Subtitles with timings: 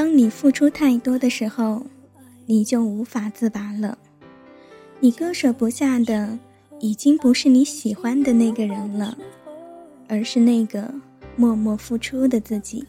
[0.00, 1.84] 当你付出太多的时候，
[2.46, 3.98] 你就无法自拔了。
[4.98, 6.38] 你割舍不下的，
[6.78, 9.18] 已经不是你喜欢的那个人了，
[10.08, 10.90] 而是那个
[11.36, 12.82] 默默付出的自己。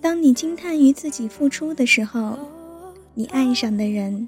[0.00, 2.38] 当你惊叹于自己付出的时候，
[3.12, 4.26] 你爱上的人，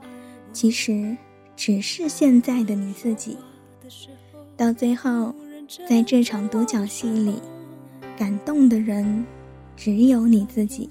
[0.52, 1.16] 其实
[1.56, 3.38] 只是现在的你自己。
[4.54, 5.34] 到最后，
[5.88, 7.36] 在这场独角戏里，
[8.18, 9.24] 感动的人
[9.74, 10.86] 只有你自己。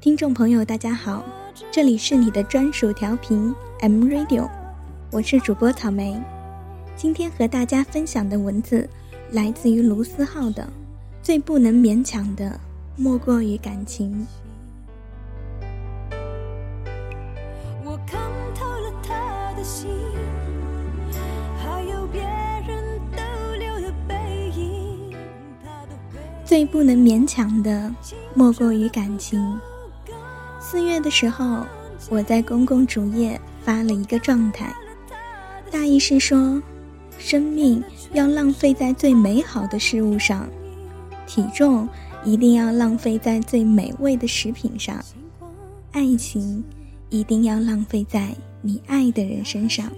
[0.00, 1.22] 听众朋友，大家好，
[1.70, 4.48] 这里是你的专属调频 M Radio，
[5.10, 6.18] 我是主播草莓。
[6.96, 8.88] 今天和大家分享的文字
[9.32, 10.62] 来自于卢思浩的
[11.22, 12.58] 《最不能勉强的
[12.96, 14.26] 莫过于感情》。
[17.84, 18.18] 我看
[18.54, 19.86] 透了他的心，
[21.58, 22.22] 还有别
[22.66, 23.22] 人逗
[23.58, 25.14] 留的背影。
[25.62, 27.94] 他的回最不能勉强的
[28.32, 29.60] 莫过于感情。
[30.70, 31.66] 四月的时候，
[32.08, 34.72] 我在公共主页发了一个状态，
[35.68, 36.62] 大意是说，
[37.18, 40.48] 生命要浪费在最美好的事物上，
[41.26, 41.88] 体重
[42.24, 45.04] 一定要浪费在最美味的食品上，
[45.90, 46.62] 爱情
[47.08, 48.28] 一定要浪费在
[48.62, 49.90] 你爱的人身上。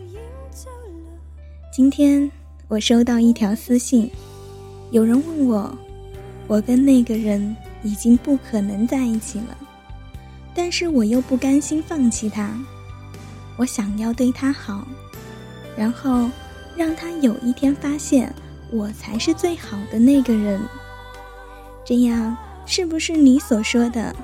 [1.70, 2.30] 今天
[2.68, 4.10] 我收到一条私信，
[4.90, 5.78] 有人问我，
[6.46, 9.58] 我跟那个人已经不可能在一起了。
[10.54, 12.50] 但是我又不甘心放弃他，
[13.56, 14.86] 我想要对他好，
[15.76, 16.28] 然后
[16.76, 18.32] 让他有一天发现
[18.70, 20.60] 我才是最好的那个人。
[21.84, 22.36] 这样
[22.66, 24.14] 是不是你所说的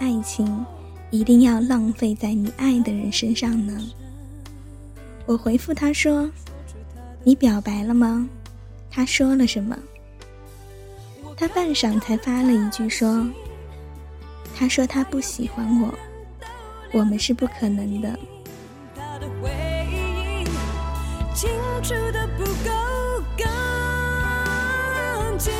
[0.00, 0.64] 爱情
[1.10, 3.78] 一定要浪费在你爱的人身上呢？
[5.26, 6.30] 我回复他说
[7.22, 8.28] ：“你表白了吗？”
[8.90, 9.78] 他说了什么？
[11.36, 13.26] 他半晌才发了一句说。
[14.56, 15.92] 他说他不喜欢我，
[16.92, 18.18] 我们是不可能的。
[21.34, 21.50] 清
[21.82, 22.70] 楚的不够
[23.36, 23.46] 干
[25.36, 25.52] 净。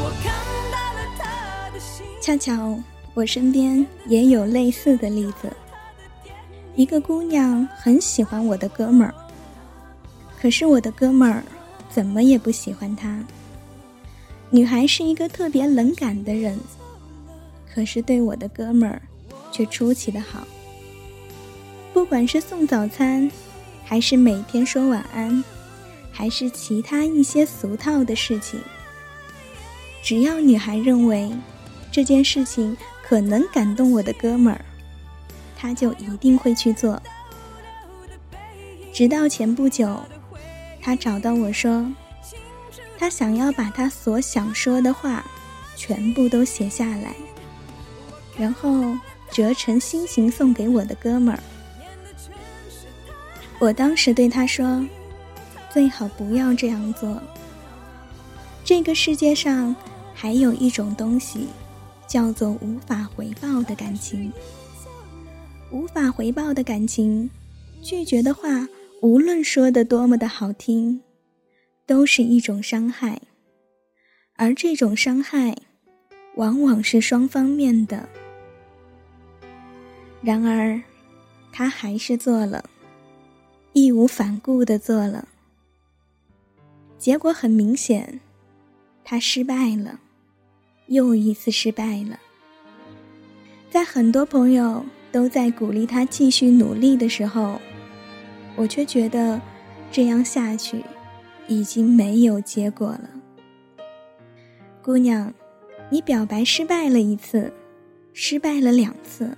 [0.00, 0.34] 我看
[0.72, 2.04] 到了他的心。
[2.20, 2.78] 恰巧
[3.14, 5.50] 我身边也有类似的例子，
[6.74, 9.14] 一个姑娘很喜欢我的哥们儿，
[10.38, 11.42] 可是我的哥们儿
[11.88, 13.24] 怎么也不喜欢她。
[14.50, 16.58] 女孩是一个特别冷感的人。
[17.78, 19.00] 可是对我的哥们儿，
[19.52, 20.44] 却出奇的好。
[21.94, 23.30] 不管是送早餐，
[23.84, 25.44] 还是每天说晚安，
[26.10, 28.58] 还是其他一些俗套的事情，
[30.02, 31.30] 只要女孩认为
[31.92, 34.60] 这件事情可能感动我的哥们儿，
[35.56, 37.00] 他就一定会去做。
[38.92, 39.96] 直到前不久，
[40.82, 41.88] 他找到我说，
[42.98, 45.24] 他想要把他所想说的话
[45.76, 47.14] 全部都写下来。
[48.38, 48.96] 然后
[49.32, 51.40] 折成心形送给我的哥们儿。
[53.58, 54.86] 我当时对他说
[55.72, 57.20] ：“最好不要这样做。
[58.64, 59.74] 这个世界上
[60.14, 61.48] 还有一种东西，
[62.06, 64.32] 叫做无法回报的感情。
[65.72, 67.28] 无法回报的感情，
[67.82, 68.68] 拒绝的话，
[69.02, 71.00] 无论说的多么的好听，
[71.84, 73.20] 都是一种伤害。
[74.36, 75.56] 而这种伤害，
[76.36, 78.08] 往往是双方面的。”
[80.20, 80.80] 然而，
[81.52, 82.64] 他还是做了，
[83.72, 85.28] 义无反顾的做了。
[86.98, 88.20] 结果很明显，
[89.04, 90.00] 他失败了，
[90.88, 92.18] 又一次失败了。
[93.70, 97.60] 在很多朋友都在鼓励他继续努力的时候，
[98.56, 99.40] 我却觉得
[99.92, 100.82] 这样下去
[101.46, 103.10] 已经没有结果了。
[104.82, 105.32] 姑娘，
[105.90, 107.52] 你表白失败了一次，
[108.12, 109.36] 失败了两次。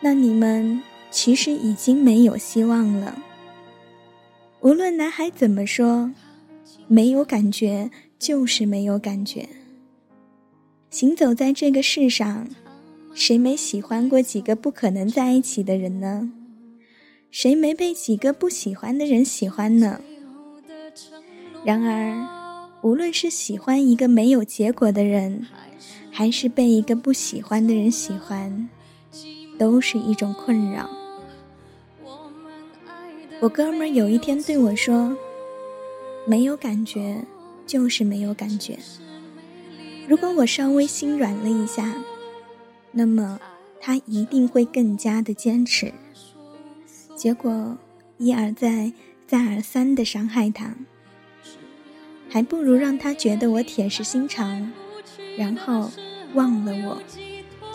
[0.00, 3.16] 那你们其实已经没有希望了。
[4.60, 6.10] 无论男孩怎么说，
[6.86, 9.48] 没有感觉就是没有感觉。
[10.90, 12.48] 行走在这个世上，
[13.14, 16.30] 谁没喜欢过几个不可能在一起的人呢？
[17.30, 20.00] 谁没被几个不喜欢的人喜欢呢？
[21.64, 22.26] 然而，
[22.82, 25.46] 无论是喜欢一个没有结果的人，
[26.10, 28.68] 还是被一个不喜欢的人喜欢。
[29.60, 30.88] 都是一种困扰。
[33.40, 35.14] 我哥们儿有一天对我说
[36.26, 37.22] ：“没有感觉，
[37.66, 38.78] 就是没有感觉。
[40.08, 41.94] 如果我稍微心软了一下，
[42.90, 43.38] 那么
[43.78, 45.92] 他一定会更加的坚持。
[47.14, 47.76] 结果
[48.16, 48.90] 一而再，
[49.26, 50.74] 再而三的伤害他，
[52.30, 54.72] 还不如让他觉得我铁石心肠，
[55.36, 55.90] 然后
[56.32, 57.02] 忘了我，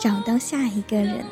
[0.00, 1.24] 找到下一个人。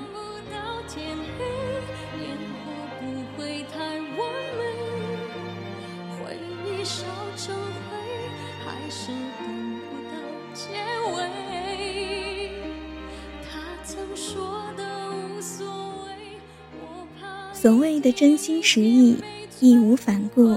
[17.64, 19.16] 所谓的真心实意、
[19.58, 20.54] 义无反顾、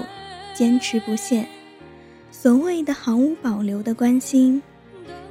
[0.54, 1.42] 坚持不懈；
[2.30, 4.60] 所谓的毫无保留的关心，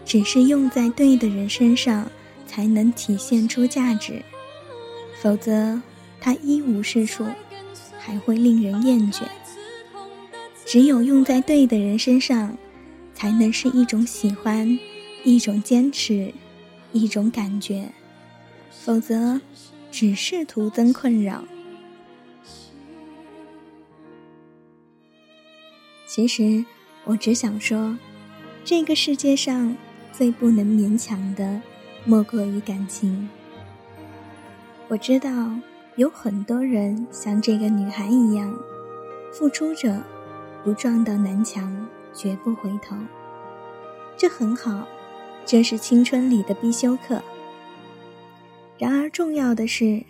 [0.04, 2.10] 只是用在对的人身上
[2.48, 4.24] 才能体现出价值，
[5.22, 5.80] 否则
[6.20, 7.24] 它一无是处，
[8.00, 9.22] 还会令人厌倦。
[10.66, 12.58] 只有用在对的人身上，
[13.14, 14.80] 才能是一种喜欢，
[15.24, 16.34] 一种坚持，
[16.92, 17.88] 一种感觉，
[18.72, 19.40] 否则
[19.92, 21.44] 只是徒增困扰。
[26.18, 26.66] 其实，
[27.04, 27.96] 我只想说，
[28.66, 29.78] 这个世界上
[30.12, 31.62] 最不能勉强的，
[32.06, 33.30] 莫过于感情。
[34.88, 35.30] 我知道
[35.96, 38.52] 有很多人像这个女孩一样，
[39.32, 40.02] 付出着，
[40.64, 42.96] 不撞到南墙绝不回头。
[44.18, 44.88] 这很好，
[45.46, 47.22] 这是青春里的必修课。
[48.80, 50.04] 然而，重要的是，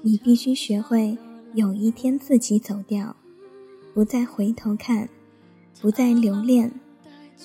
[0.00, 1.18] 你必须学会
[1.52, 3.14] 有一天自己走掉，
[3.92, 5.06] 不再回头看。
[5.80, 6.72] 不再留恋，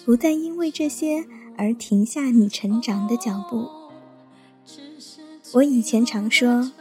[0.05, 1.25] 不再因为这些
[1.57, 3.67] 而停下你成长的脚步。
[5.53, 6.71] 我以前常说，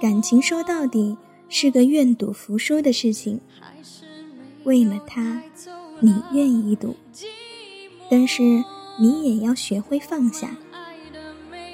[0.00, 1.16] 感情说到底
[1.48, 3.40] 是个愿赌服输的事情。
[4.64, 5.42] 为了他，
[6.00, 6.94] 你愿意赌，
[8.10, 8.42] 但是
[8.98, 10.56] 你也要学会放下。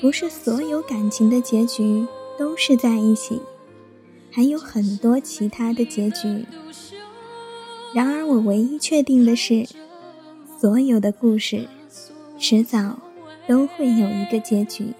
[0.00, 2.06] 不是所有感情的结局
[2.38, 3.38] 都是在一起，
[4.30, 6.46] 还有很多其他的结局。
[7.92, 9.66] 然而，我唯一确定的是，
[10.60, 11.66] 所有的故事，
[12.38, 12.98] 迟早
[13.48, 14.92] 都会有一个结局。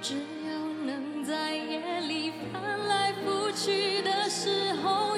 [0.00, 0.14] 只
[0.46, 5.15] 要能在夜里翻来覆去的时候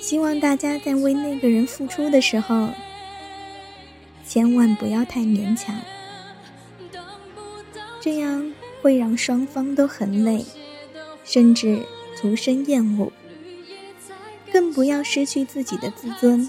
[0.00, 2.70] 希望大家在为那个人付出的时候，
[4.24, 5.78] 千万不要太勉强，
[8.00, 10.46] 这样会让双方都很累，
[11.24, 11.84] 甚至
[12.16, 13.12] 徒生厌恶。
[14.50, 16.48] 更不要失去自己的自尊，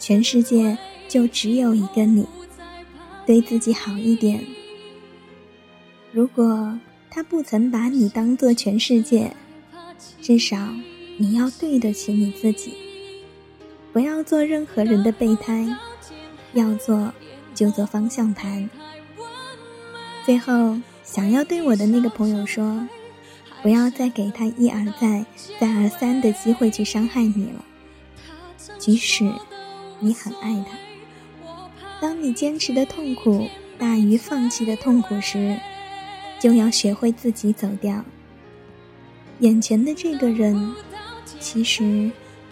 [0.00, 0.76] 全世界
[1.08, 2.26] 就只有一个你，
[3.24, 4.44] 对自己好一点。
[6.10, 6.76] 如果。
[7.10, 9.34] 他不曾把你当做全世界，
[10.20, 10.56] 至少
[11.16, 12.74] 你要对得起你自己。
[13.92, 15.66] 不要做任何人的备胎，
[16.52, 17.10] 要做
[17.54, 18.68] 就做方向盘。
[20.26, 22.86] 最后，想要对我的那个朋友说，
[23.62, 25.24] 不要再给他一而再、
[25.58, 27.64] 再而三的机会去伤害你了。
[28.78, 29.32] 即使
[30.00, 30.76] 你很爱他，
[32.00, 33.48] 当你坚持的痛苦
[33.78, 35.58] 大于放弃的痛苦时。
[36.46, 38.04] 就要学会自己走掉。
[39.40, 40.76] 眼前的这个人，
[41.40, 42.08] 其实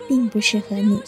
[0.08, 1.00] 并不适合你。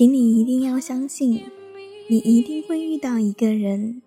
[0.00, 1.42] 请你一定要相信，
[2.08, 4.00] 你一定会遇到一个人，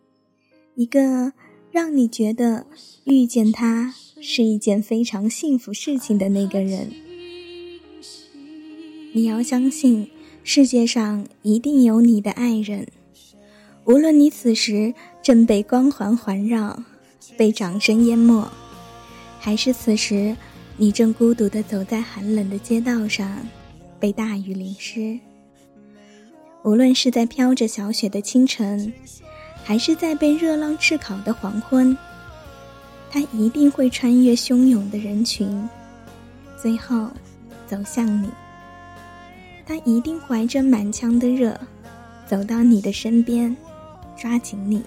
[0.74, 1.34] 一个
[1.72, 2.66] 让你觉得
[3.04, 6.90] 遇见他是一件非常幸福事情的那个人。
[9.12, 10.08] 你要相信，
[10.44, 12.88] 世界上一定有你的爱人，
[13.86, 16.82] 无论你此时正被光环环绕，
[17.38, 18.52] 被掌声淹没，
[19.38, 20.36] 还是此时
[20.76, 23.48] 你正孤独地走在寒冷的街道上，
[24.00, 25.20] 被大雨淋湿。
[26.64, 28.92] 无论是在飘着小雪的清晨，
[29.66, 31.96] 还是在被热浪炙烤的黄昏，
[33.12, 35.70] 他一定会穿越汹涌的人群，
[36.62, 37.10] 最后
[37.68, 38.30] 走向你。
[39.66, 41.60] 他一定怀着满腔的热，
[42.26, 43.56] 走到你的身边，
[44.16, 44.82] 抓紧你。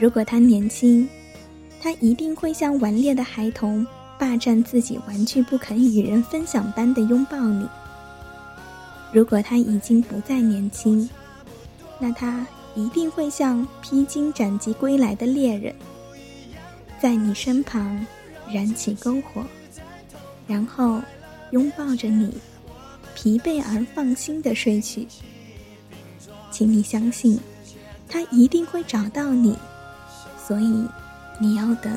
[0.00, 1.08] 如果他年轻，
[1.80, 3.86] 他一定会像顽劣的孩童，
[4.18, 7.68] 霸占自己玩具不肯与人分享般的拥抱你。
[9.14, 11.08] 如果他已经不再年轻，
[12.00, 12.44] 那他
[12.74, 15.72] 一定会像披荆斩棘归来的猎人，
[17.00, 18.04] 在你身旁
[18.52, 19.44] 燃起篝火，
[20.48, 21.00] 然后
[21.52, 22.36] 拥抱着你，
[23.14, 25.06] 疲惫而放心的睡去。
[26.50, 27.38] 请你相信，
[28.08, 29.56] 他一定会找到你，
[30.44, 30.84] 所以
[31.38, 31.96] 你要等。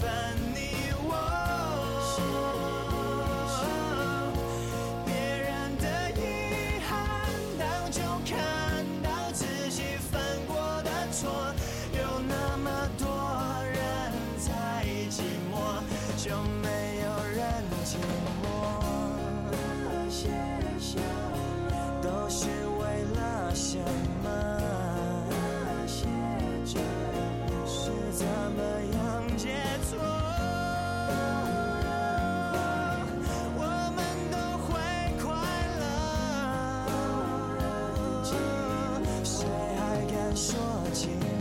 [0.00, 0.10] 凡
[0.54, 1.43] 你我。
[40.94, 41.33] 情。